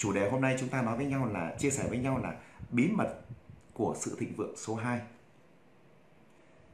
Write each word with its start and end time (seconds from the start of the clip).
chủ 0.00 0.12
đề 0.12 0.30
hôm 0.30 0.40
nay 0.40 0.56
chúng 0.60 0.68
ta 0.68 0.82
nói 0.82 0.96
với 0.96 1.06
nhau 1.06 1.26
là, 1.26 1.54
chia 1.58 1.70
sẻ 1.70 1.84
với 1.88 1.98
nhau 1.98 2.18
là 2.18 2.34
bí 2.70 2.88
mật 2.88 3.20
của 3.72 3.96
sự 3.98 4.16
thịnh 4.20 4.34
vượng 4.36 4.56
số 4.56 4.74
2. 4.74 5.00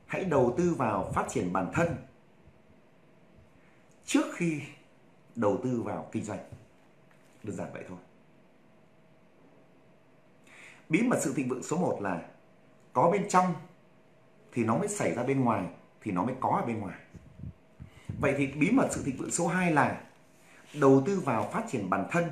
Hãy 0.06 0.24
đầu 0.24 0.54
tư 0.58 0.74
vào 0.74 1.12
phát 1.14 1.26
triển 1.28 1.52
bản 1.52 1.70
thân 1.74 1.96
trước 4.04 4.26
khi 4.34 4.60
đầu 5.34 5.60
tư 5.64 5.82
vào 5.82 6.08
kinh 6.12 6.24
doanh. 6.24 6.38
Đơn 7.42 7.56
giản 7.56 7.72
vậy 7.72 7.84
thôi. 7.88 7.98
Bí 10.88 11.02
mật 11.02 11.18
sự 11.22 11.34
thịnh 11.34 11.48
vượng 11.48 11.62
số 11.62 11.76
1 11.76 11.98
là 12.02 12.22
có 12.92 13.10
bên 13.10 13.28
trong 13.28 13.54
thì 14.52 14.64
nó 14.64 14.76
mới 14.78 14.88
xảy 14.88 15.14
ra 15.14 15.22
bên 15.22 15.40
ngoài, 15.40 15.64
thì 16.00 16.12
nó 16.12 16.22
mới 16.24 16.34
có 16.40 16.60
ở 16.62 16.66
bên 16.66 16.80
ngoài. 16.80 16.98
Vậy 18.20 18.34
thì 18.38 18.46
bí 18.46 18.70
mật 18.70 18.88
sự 18.90 19.02
thịnh 19.04 19.16
vượng 19.16 19.30
số 19.30 19.46
2 19.46 19.72
là 19.72 20.00
đầu 20.80 21.02
tư 21.06 21.20
vào 21.20 21.50
phát 21.52 21.64
triển 21.68 21.90
bản 21.90 22.06
thân 22.10 22.24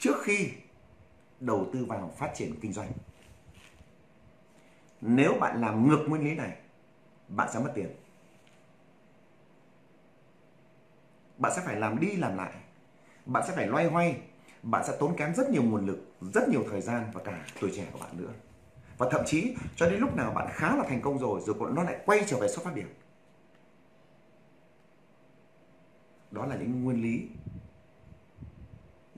trước 0.00 0.22
khi 0.22 0.50
đầu 1.40 1.66
tư 1.72 1.84
vào 1.84 2.12
phát 2.18 2.32
triển 2.34 2.60
kinh 2.60 2.72
doanh. 2.72 2.92
Nếu 5.00 5.34
bạn 5.40 5.60
làm 5.60 5.88
ngược 5.88 6.04
nguyên 6.08 6.24
lý 6.24 6.34
này, 6.34 6.56
bạn 7.28 7.48
sẽ 7.52 7.60
mất 7.60 7.72
tiền. 7.74 7.94
Bạn 11.38 11.52
sẽ 11.56 11.62
phải 11.64 11.76
làm 11.76 12.00
đi 12.00 12.16
làm 12.16 12.36
lại. 12.36 12.52
Bạn 13.26 13.42
sẽ 13.48 13.54
phải 13.56 13.66
loay 13.66 13.86
hoay. 13.86 14.20
Bạn 14.62 14.84
sẽ 14.86 14.96
tốn 15.00 15.16
kém 15.16 15.34
rất 15.34 15.50
nhiều 15.50 15.62
nguồn 15.62 15.86
lực, 15.86 16.14
rất 16.20 16.48
nhiều 16.48 16.64
thời 16.70 16.80
gian 16.80 17.10
và 17.14 17.20
cả 17.24 17.46
tuổi 17.60 17.72
trẻ 17.76 17.86
của 17.92 17.98
bạn 17.98 18.10
nữa. 18.18 18.32
Và 18.98 19.08
thậm 19.10 19.22
chí 19.26 19.54
cho 19.76 19.90
đến 19.90 20.00
lúc 20.00 20.16
nào 20.16 20.32
bạn 20.32 20.48
khá 20.52 20.76
là 20.76 20.84
thành 20.88 21.00
công 21.02 21.18
rồi, 21.18 21.40
rồi 21.46 21.56
nó 21.72 21.82
lại 21.82 22.00
quay 22.06 22.24
trở 22.26 22.38
về 22.40 22.48
xuất 22.48 22.64
phát 22.64 22.74
điểm. 22.74 22.88
Đó 26.30 26.46
là 26.46 26.56
những 26.56 26.84
nguyên 26.84 27.02
lý 27.02 27.28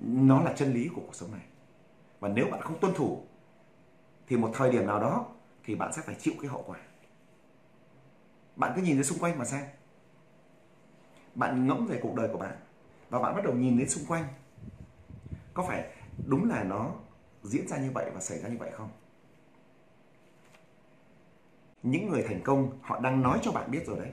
nó 0.03 0.43
là 0.43 0.53
chân 0.57 0.73
lý 0.73 0.89
của 0.89 1.03
cuộc 1.07 1.15
sống 1.15 1.33
này. 1.33 1.47
Và 2.21 2.29
nếu 2.29 2.47
bạn 2.51 2.61
không 2.61 2.79
tuân 2.81 2.95
thủ, 2.95 3.23
thì 4.27 4.37
một 4.37 4.51
thời 4.55 4.73
điểm 4.73 4.87
nào 4.87 5.01
đó 5.01 5.27
thì 5.65 5.75
bạn 5.75 5.93
sẽ 5.93 6.03
phải 6.03 6.15
chịu 6.15 6.35
cái 6.41 6.51
hậu 6.51 6.65
quả. 6.67 6.79
Bạn 8.57 8.73
cứ 8.77 8.83
nhìn 8.83 8.97
đến 8.97 9.05
xung 9.05 9.19
quanh 9.19 9.39
mà 9.39 9.45
xem. 9.45 9.65
Bạn 11.35 11.67
ngẫm 11.67 11.87
về 11.87 11.99
cuộc 12.03 12.15
đời 12.15 12.29
của 12.33 12.39
bạn 12.39 12.57
và 13.11 13.19
bạn 13.19 13.35
bắt 13.35 13.45
đầu 13.45 13.55
nhìn 13.55 13.79
đến 13.79 13.89
xung 13.89 14.05
quanh. 14.07 14.25
Có 15.55 15.65
phải 15.69 15.91
đúng 16.27 16.51
là 16.51 16.65
nó 16.65 16.95
diễn 17.43 17.69
ra 17.69 17.79
như 17.79 17.91
vậy 17.95 18.11
và 18.15 18.21
xảy 18.21 18.39
ra 18.39 18.49
như 18.49 18.57
vậy 18.59 18.71
không? 18.75 18.89
Những 21.83 22.11
người 22.11 22.23
thành 22.23 22.41
công, 22.45 22.79
họ 22.83 23.01
đang 23.01 23.23
nói 23.23 23.39
cho 23.43 23.53
bạn 23.53 23.71
biết 23.71 23.87
rồi 23.87 23.99
đấy. 23.99 24.13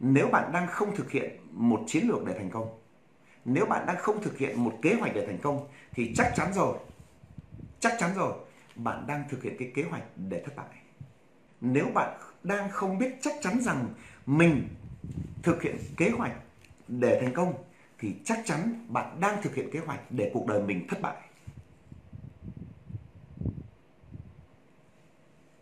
Nếu 0.00 0.28
bạn 0.28 0.52
đang 0.52 0.66
không 0.66 0.96
thực 0.96 1.10
hiện 1.10 1.36
một 1.50 1.80
chiến 1.86 2.08
lược 2.08 2.24
để 2.24 2.34
thành 2.38 2.50
công 2.50 2.81
nếu 3.44 3.66
bạn 3.66 3.86
đang 3.86 3.96
không 3.96 4.22
thực 4.22 4.38
hiện 4.38 4.64
một 4.64 4.78
kế 4.82 4.94
hoạch 4.94 5.14
để 5.14 5.26
thành 5.26 5.38
công, 5.38 5.68
thì 5.92 6.12
chắc 6.16 6.32
chắn 6.36 6.52
rồi. 6.52 6.78
Chắc 7.80 7.96
chắn 7.98 8.14
rồi, 8.14 8.32
bạn 8.74 9.06
đang 9.06 9.24
thực 9.28 9.42
hiện 9.42 9.56
cái 9.58 9.72
kế 9.74 9.82
hoạch 9.82 10.02
để 10.16 10.42
thất 10.44 10.56
bại. 10.56 10.66
Nếu 11.60 11.86
bạn 11.94 12.18
đang 12.42 12.70
không 12.70 12.98
biết 12.98 13.14
chắc 13.20 13.34
chắn 13.40 13.60
rằng 13.60 13.94
mình 14.26 14.68
thực 15.42 15.62
hiện 15.62 15.76
kế 15.96 16.10
hoạch 16.10 16.32
để 16.88 17.20
thành 17.20 17.34
công, 17.34 17.54
thì 17.98 18.14
chắc 18.24 18.38
chắn 18.44 18.86
bạn 18.88 19.20
đang 19.20 19.42
thực 19.42 19.54
hiện 19.54 19.70
kế 19.72 19.78
hoạch 19.78 20.00
để 20.10 20.30
cuộc 20.34 20.46
đời 20.46 20.62
mình 20.62 20.86
thất 20.88 21.00
bại. 21.00 21.16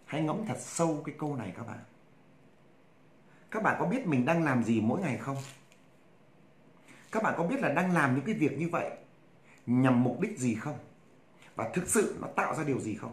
Hãy 0.04 0.22
ngẫm 0.22 0.46
thật 0.46 0.58
sâu 0.60 1.02
cái 1.04 1.14
câu 1.18 1.36
này 1.36 1.52
các 1.56 1.66
bạn. 1.66 1.78
Các 3.50 3.62
bạn 3.62 3.76
có 3.78 3.86
biết 3.86 4.06
mình 4.06 4.24
đang 4.24 4.44
làm 4.44 4.64
gì 4.64 4.80
mỗi 4.80 5.00
ngày 5.00 5.18
không? 5.18 5.36
Các 7.10 7.22
bạn 7.22 7.34
có 7.36 7.44
biết 7.44 7.60
là 7.60 7.72
đang 7.72 7.92
làm 7.92 8.14
những 8.14 8.24
cái 8.24 8.34
việc 8.34 8.58
như 8.58 8.68
vậy 8.68 8.90
nhằm 9.66 10.04
mục 10.04 10.20
đích 10.20 10.38
gì 10.38 10.54
không? 10.54 10.78
Và 11.56 11.70
thực 11.74 11.88
sự 11.88 12.16
nó 12.20 12.28
tạo 12.36 12.54
ra 12.54 12.64
điều 12.64 12.80
gì 12.80 12.94
không? 12.94 13.12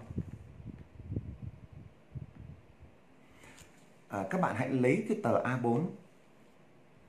À, 4.07 4.23
các 4.29 4.41
bạn 4.41 4.55
hãy 4.55 4.69
lấy 4.69 5.05
cái 5.09 5.17
tờ 5.23 5.43
A4 5.43 5.85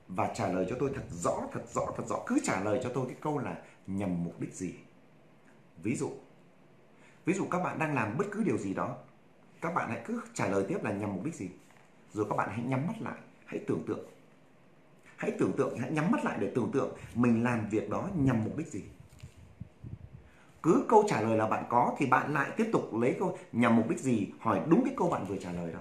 và 0.08 0.32
trả 0.34 0.48
lời 0.48 0.66
cho 0.70 0.76
tôi 0.80 0.90
thật 0.94 1.04
rõ 1.10 1.42
thật 1.52 1.62
rõ 1.72 1.82
thật 1.96 2.04
rõ. 2.06 2.22
Cứ 2.26 2.38
trả 2.44 2.60
lời 2.60 2.80
cho 2.82 2.90
tôi 2.94 3.06
cái 3.06 3.16
câu 3.20 3.38
là 3.38 3.62
nhằm 3.86 4.24
mục 4.24 4.40
đích 4.40 4.54
gì. 4.54 4.74
Ví 5.82 5.96
dụ 5.96 6.12
ví 7.24 7.34
dụ 7.34 7.46
các 7.50 7.62
bạn 7.62 7.78
đang 7.78 7.94
làm 7.94 8.18
bất 8.18 8.24
cứ 8.32 8.42
điều 8.44 8.58
gì 8.58 8.74
đó 8.74 8.96
các 9.60 9.74
bạn 9.74 9.90
hãy 9.90 10.00
cứ 10.04 10.20
trả 10.34 10.46
lời 10.46 10.64
tiếp 10.68 10.78
là 10.84 10.92
nhằm 10.92 11.14
mục 11.14 11.24
đích 11.24 11.34
gì? 11.34 11.48
Rồi 12.12 12.26
các 12.30 12.36
bạn 12.36 12.48
hãy 12.52 12.62
nhắm 12.64 12.86
mắt 12.86 12.94
lại 13.00 13.18
hãy 13.46 13.60
tưởng 13.66 13.82
tượng 13.86 14.06
hãy 15.18 15.30
tưởng 15.38 15.52
tượng, 15.56 15.78
hãy 15.78 15.90
nhắm 15.90 16.10
mắt 16.10 16.24
lại 16.24 16.38
để 16.40 16.52
tưởng 16.54 16.70
tượng 16.72 16.96
mình 17.14 17.44
làm 17.44 17.68
việc 17.68 17.90
đó 17.90 18.08
nhằm 18.16 18.44
mục 18.44 18.56
đích 18.56 18.68
gì. 18.68 18.82
Cứ 20.62 20.84
câu 20.88 21.04
trả 21.08 21.20
lời 21.20 21.36
là 21.36 21.46
bạn 21.46 21.64
có 21.68 21.94
thì 21.98 22.06
bạn 22.06 22.34
lại 22.34 22.50
tiếp 22.56 22.68
tục 22.72 22.94
lấy 22.94 23.16
câu 23.18 23.38
nhằm 23.52 23.76
mục 23.76 23.88
đích 23.88 23.98
gì, 23.98 24.30
hỏi 24.38 24.60
đúng 24.68 24.84
cái 24.84 24.94
câu 24.96 25.10
bạn 25.10 25.24
vừa 25.24 25.36
trả 25.36 25.52
lời 25.52 25.72
đó. 25.72 25.80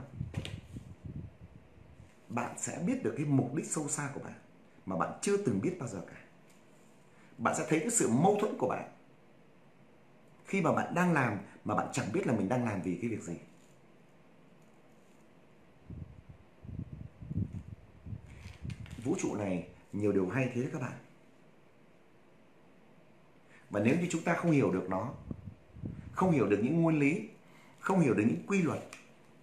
Bạn 2.29 2.51
sẽ 2.57 2.79
biết 2.87 3.03
được 3.03 3.13
cái 3.17 3.25
mục 3.25 3.55
đích 3.55 3.65
sâu 3.65 3.87
xa 3.87 4.09
của 4.13 4.19
bạn 4.19 4.33
mà 4.85 4.97
bạn 4.97 5.09
chưa 5.21 5.37
từng 5.37 5.61
biết 5.61 5.75
bao 5.79 5.89
giờ 5.89 6.01
cả. 6.07 6.17
Bạn 7.37 7.55
sẽ 7.57 7.65
thấy 7.69 7.79
cái 7.79 7.89
sự 7.89 8.09
mâu 8.09 8.37
thuẫn 8.39 8.57
của 8.57 8.67
bạn 8.67 8.91
khi 10.45 10.61
mà 10.61 10.71
bạn 10.71 10.95
đang 10.95 11.13
làm 11.13 11.37
mà 11.65 11.75
bạn 11.75 11.87
chẳng 11.93 12.05
biết 12.13 12.27
là 12.27 12.33
mình 12.33 12.49
đang 12.49 12.65
làm 12.65 12.81
vì 12.81 12.97
cái 13.01 13.09
việc 13.09 13.23
gì. 13.23 13.35
Vũ 19.07 19.15
trụ 19.19 19.35
này, 19.35 19.67
nhiều 19.93 20.11
điều 20.11 20.27
hay 20.27 20.51
thế 20.53 20.61
đấy 20.61 20.69
các 20.73 20.81
bạn. 20.81 20.93
Và 23.69 23.79
nếu 23.79 23.95
như 23.95 24.07
chúng 24.09 24.21
ta 24.21 24.33
không 24.33 24.51
hiểu 24.51 24.71
được 24.71 24.89
nó, 24.89 25.13
không 26.11 26.31
hiểu 26.31 26.47
được 26.47 26.59
những 26.63 26.81
nguyên 26.81 26.99
lý, 26.99 27.29
không 27.79 27.99
hiểu 27.99 28.13
được 28.13 28.23
những 28.27 28.47
quy 28.47 28.61
luật, 28.61 28.79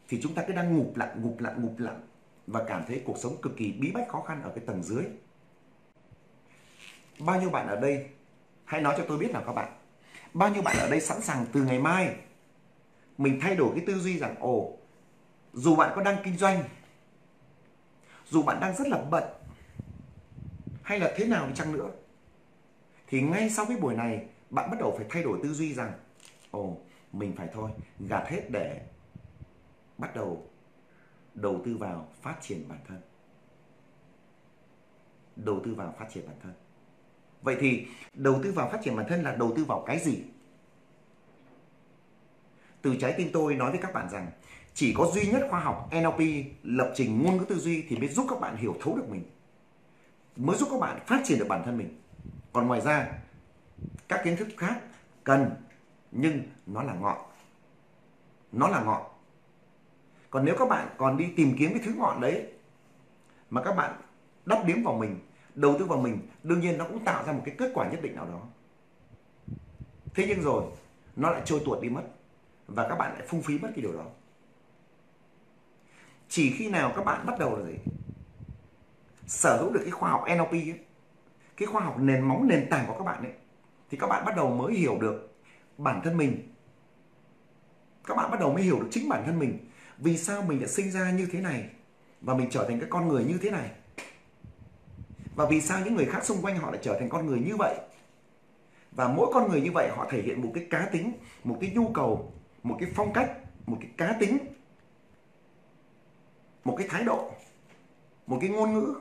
thì 0.08 0.20
chúng 0.22 0.34
ta 0.34 0.44
cứ 0.46 0.52
đang 0.52 0.76
ngụp 0.76 0.96
lặng 0.96 1.22
ngụp 1.22 1.40
lặng 1.40 1.62
ngụp 1.62 1.78
lặng 1.78 2.00
và 2.46 2.64
cảm 2.68 2.84
thấy 2.88 3.02
cuộc 3.04 3.18
sống 3.18 3.36
cực 3.42 3.56
kỳ 3.56 3.72
bí 3.72 3.92
bách 3.92 4.08
khó 4.08 4.20
khăn 4.20 4.42
ở 4.42 4.52
cái 4.54 4.64
tầng 4.66 4.82
dưới. 4.82 5.04
Bao 7.18 7.40
nhiêu 7.40 7.50
bạn 7.50 7.68
ở 7.68 7.80
đây, 7.80 8.06
hãy 8.64 8.80
nói 8.80 8.94
cho 8.98 9.04
tôi 9.08 9.18
biết 9.18 9.30
nào 9.32 9.42
các 9.46 9.52
bạn. 9.52 9.72
Bao 10.34 10.50
nhiêu 10.50 10.62
bạn 10.62 10.76
ở 10.78 10.88
đây 10.88 11.00
sẵn 11.00 11.22
sàng 11.22 11.46
từ 11.52 11.62
ngày 11.62 11.78
mai 11.78 12.16
mình 13.18 13.40
thay 13.40 13.56
đổi 13.56 13.70
cái 13.74 13.84
tư 13.86 13.94
duy 13.94 14.18
rằng, 14.18 14.34
ồ, 14.40 14.76
dù 15.52 15.76
bạn 15.76 15.92
có 15.96 16.02
đang 16.02 16.16
kinh 16.24 16.36
doanh, 16.36 16.64
dù 18.26 18.42
bạn 18.42 18.60
đang 18.60 18.76
rất 18.76 18.88
là 18.88 19.02
bận 19.10 19.24
hay 20.84 21.00
là 21.00 21.12
thế 21.16 21.26
nào 21.26 21.48
chăng 21.54 21.72
nữa? 21.72 21.90
Thì 23.06 23.22
ngay 23.22 23.50
sau 23.50 23.66
cái 23.66 23.76
buổi 23.76 23.94
này, 23.94 24.26
bạn 24.50 24.70
bắt 24.70 24.76
đầu 24.80 24.94
phải 24.96 25.06
thay 25.10 25.22
đổi 25.22 25.38
tư 25.42 25.52
duy 25.52 25.74
rằng, 25.74 25.92
ồ, 26.50 26.78
mình 27.12 27.34
phải 27.36 27.48
thôi, 27.52 27.70
gạt 28.00 28.24
hết 28.28 28.50
để 28.50 28.80
bắt 29.98 30.14
đầu 30.14 30.46
đầu 31.34 31.62
tư 31.64 31.76
vào 31.76 32.08
phát 32.22 32.36
triển 32.40 32.68
bản 32.68 32.78
thân. 32.88 33.00
Đầu 35.36 35.60
tư 35.64 35.74
vào 35.74 35.94
phát 35.98 36.06
triển 36.14 36.26
bản 36.26 36.36
thân. 36.42 36.52
Vậy 37.42 37.56
thì 37.60 37.86
đầu 38.14 38.40
tư 38.42 38.52
vào 38.52 38.70
phát 38.70 38.80
triển 38.84 38.96
bản 38.96 39.06
thân 39.08 39.22
là 39.22 39.36
đầu 39.36 39.52
tư 39.56 39.64
vào 39.64 39.84
cái 39.86 39.98
gì? 39.98 40.22
Từ 42.82 42.96
trái 43.00 43.14
tim 43.16 43.30
tôi 43.32 43.54
nói 43.54 43.70
với 43.70 43.80
các 43.82 43.92
bạn 43.92 44.10
rằng, 44.10 44.30
chỉ 44.74 44.94
có 44.94 45.10
duy 45.14 45.26
nhất 45.26 45.46
khoa 45.50 45.60
học 45.60 45.90
NLP 45.92 46.20
lập 46.62 46.92
trình 46.94 47.22
ngôn 47.22 47.36
ngữ 47.36 47.44
tư 47.44 47.58
duy 47.58 47.84
thì 47.88 47.98
mới 47.98 48.08
giúp 48.08 48.26
các 48.30 48.40
bạn 48.40 48.56
hiểu 48.56 48.76
thấu 48.80 48.96
được 48.96 49.08
mình 49.08 49.24
mới 50.36 50.56
giúp 50.56 50.68
các 50.70 50.80
bạn 50.80 51.00
phát 51.06 51.20
triển 51.24 51.38
được 51.38 51.46
bản 51.48 51.62
thân 51.64 51.78
mình. 51.78 52.00
Còn 52.52 52.66
ngoài 52.66 52.80
ra, 52.80 53.08
các 54.08 54.20
kiến 54.24 54.36
thức 54.36 54.48
khác 54.56 54.80
cần, 55.24 55.50
nhưng 56.10 56.42
nó 56.66 56.82
là 56.82 56.94
ngọn. 56.94 57.18
Nó 58.52 58.68
là 58.68 58.80
ngọn. 58.84 59.02
Còn 60.30 60.44
nếu 60.44 60.56
các 60.58 60.68
bạn 60.68 60.88
còn 60.96 61.16
đi 61.16 61.32
tìm 61.36 61.56
kiếm 61.58 61.70
cái 61.70 61.82
thứ 61.84 61.92
ngọn 61.96 62.20
đấy 62.20 62.52
mà 63.50 63.62
các 63.62 63.72
bạn 63.72 64.00
đắp 64.46 64.66
điếm 64.66 64.82
vào 64.82 64.94
mình, 64.94 65.18
đầu 65.54 65.76
tư 65.78 65.84
vào 65.84 65.98
mình, 65.98 66.28
đương 66.42 66.60
nhiên 66.60 66.78
nó 66.78 66.84
cũng 66.84 67.04
tạo 67.04 67.24
ra 67.24 67.32
một 67.32 67.42
cái 67.44 67.54
kết 67.58 67.70
quả 67.74 67.88
nhất 67.88 68.02
định 68.02 68.16
nào 68.16 68.26
đó. 68.26 68.40
Thế 70.14 70.24
nhưng 70.28 70.42
rồi, 70.42 70.64
nó 71.16 71.30
lại 71.30 71.42
trôi 71.44 71.62
tuột 71.64 71.82
đi 71.82 71.88
mất 71.88 72.02
và 72.66 72.88
các 72.88 72.96
bạn 72.96 73.14
lại 73.14 73.26
phung 73.28 73.42
phí 73.42 73.58
mất 73.58 73.68
cái 73.74 73.82
điều 73.82 73.92
đó. 73.92 74.04
Chỉ 76.28 76.50
khi 76.50 76.70
nào 76.70 76.92
các 76.96 77.04
bạn 77.04 77.26
bắt 77.26 77.38
đầu 77.38 77.56
là 77.56 77.64
gì? 77.66 77.78
Sở 79.26 79.56
hữu 79.56 79.72
được 79.72 79.80
cái 79.82 79.90
khoa 79.90 80.10
học 80.10 80.24
NLP 80.36 80.52
ấy, 80.52 80.80
cái 81.56 81.66
khoa 81.66 81.82
học 81.82 81.98
nền 81.98 82.20
móng 82.20 82.48
nền 82.48 82.66
tảng 82.70 82.86
của 82.86 82.94
các 82.98 83.04
bạn 83.04 83.22
ấy 83.22 83.32
thì 83.90 83.98
các 83.98 84.06
bạn 84.06 84.24
bắt 84.24 84.36
đầu 84.36 84.50
mới 84.50 84.74
hiểu 84.74 84.98
được 85.00 85.34
bản 85.78 86.00
thân 86.04 86.16
mình. 86.16 86.52
Các 88.04 88.14
bạn 88.14 88.30
bắt 88.30 88.40
đầu 88.40 88.52
mới 88.52 88.62
hiểu 88.62 88.80
được 88.80 88.88
chính 88.90 89.08
bản 89.08 89.22
thân 89.26 89.38
mình. 89.38 89.58
Vì 89.98 90.18
sao 90.18 90.42
mình 90.42 90.60
đã 90.60 90.66
sinh 90.66 90.90
ra 90.90 91.10
như 91.10 91.28
thế 91.32 91.40
này 91.40 91.68
và 92.20 92.34
mình 92.34 92.50
trở 92.50 92.64
thành 92.68 92.80
cái 92.80 92.88
con 92.90 93.08
người 93.08 93.24
như 93.24 93.38
thế 93.42 93.50
này? 93.50 93.70
Và 95.36 95.46
vì 95.46 95.60
sao 95.60 95.80
những 95.84 95.94
người 95.94 96.06
khác 96.06 96.24
xung 96.24 96.42
quanh 96.42 96.56
họ 96.56 96.70
lại 96.70 96.80
trở 96.82 96.98
thành 96.98 97.08
con 97.08 97.26
người 97.26 97.38
như 97.38 97.56
vậy? 97.56 97.74
Và 98.92 99.08
mỗi 99.08 99.30
con 99.34 99.50
người 99.50 99.60
như 99.60 99.70
vậy 99.74 99.88
họ 99.96 100.06
thể 100.10 100.22
hiện 100.22 100.42
một 100.42 100.50
cái 100.54 100.66
cá 100.70 100.88
tính 100.92 101.12
một 101.44 101.58
cái 101.60 101.72
nhu 101.74 101.88
cầu 101.88 102.32
một 102.62 102.76
cái 102.80 102.90
phong 102.94 103.12
cách 103.12 103.30
một 103.66 103.76
cái 103.80 103.90
cá 103.96 104.16
tính 104.20 104.38
một 106.64 106.74
cái 106.78 106.88
thái 106.88 107.04
độ 107.04 107.30
một 108.26 108.38
cái 108.40 108.50
ngôn 108.50 108.72
ngữ 108.72 108.94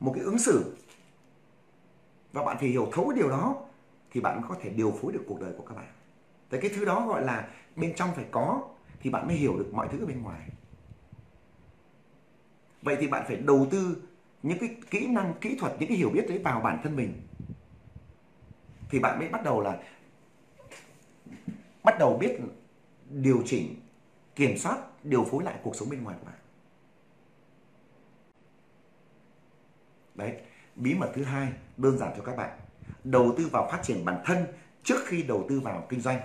một 0.00 0.12
cái 0.14 0.24
ứng 0.24 0.38
xử. 0.38 0.76
Và 2.32 2.44
bạn 2.44 2.56
phải 2.60 2.68
hiểu 2.68 2.88
thấu 2.92 3.08
cái 3.08 3.18
điều 3.18 3.30
đó 3.30 3.56
thì 4.10 4.20
bạn 4.20 4.42
có 4.48 4.56
thể 4.60 4.70
điều 4.70 4.90
phối 4.90 5.12
được 5.12 5.24
cuộc 5.28 5.40
đời 5.40 5.52
của 5.58 5.64
các 5.64 5.74
bạn. 5.74 5.92
Thế 6.50 6.58
cái 6.60 6.70
thứ 6.74 6.84
đó 6.84 7.06
gọi 7.06 7.24
là 7.24 7.48
bên 7.76 7.92
trong 7.96 8.10
phải 8.14 8.24
có 8.30 8.68
thì 9.00 9.10
bạn 9.10 9.26
mới 9.26 9.36
hiểu 9.36 9.56
được 9.58 9.70
mọi 9.72 9.88
thứ 9.92 10.00
ở 10.00 10.06
bên 10.06 10.22
ngoài. 10.22 10.48
Vậy 12.82 12.96
thì 13.00 13.08
bạn 13.08 13.24
phải 13.26 13.36
đầu 13.36 13.66
tư 13.70 14.02
những 14.42 14.58
cái 14.58 14.76
kỹ 14.90 15.06
năng, 15.06 15.34
kỹ 15.40 15.56
thuật, 15.60 15.72
những 15.78 15.88
cái 15.88 15.98
hiểu 15.98 16.10
biết 16.10 16.24
đấy 16.28 16.38
vào 16.38 16.60
bản 16.60 16.80
thân 16.82 16.96
mình. 16.96 17.22
Thì 18.90 18.98
bạn 18.98 19.18
mới 19.18 19.28
bắt 19.28 19.44
đầu 19.44 19.60
là 19.60 19.82
bắt 21.84 21.98
đầu 21.98 22.18
biết 22.20 22.38
điều 23.10 23.42
chỉnh, 23.46 23.74
kiểm 24.34 24.58
soát, 24.58 24.78
điều 25.04 25.24
phối 25.24 25.44
lại 25.44 25.54
cuộc 25.62 25.76
sống 25.76 25.90
bên 25.90 26.02
ngoài 26.02 26.16
của 26.20 26.26
bạn. 26.26 26.39
Đấy, 30.20 30.32
bí 30.76 30.94
mật 30.94 31.10
thứ 31.14 31.24
hai 31.24 31.48
đơn 31.76 31.98
giản 31.98 32.12
cho 32.16 32.22
các 32.22 32.36
bạn. 32.36 32.50
Đầu 33.04 33.34
tư 33.36 33.48
vào 33.52 33.68
phát 33.72 33.82
triển 33.82 34.04
bản 34.04 34.22
thân 34.24 34.46
trước 34.84 35.06
khi 35.06 35.22
đầu 35.22 35.46
tư 35.48 35.60
vào 35.60 35.86
kinh 35.88 36.00
doanh. 36.00 36.20